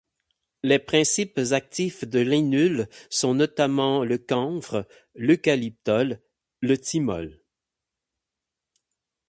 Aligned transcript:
Les 0.63 0.79
principes 0.79 1.37
actifs 1.51 2.05
de 2.05 2.17
l'inule 2.19 2.89
sont 3.11 3.35
notamment 3.35 4.03
le 4.03 4.17
camphre, 4.17 4.87
l'eucalyptol, 5.13 6.19
le 6.61 6.75
thymol. 6.79 7.39